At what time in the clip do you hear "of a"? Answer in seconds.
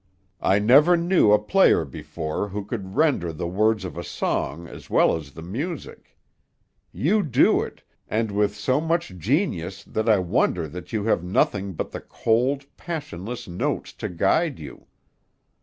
3.85-4.03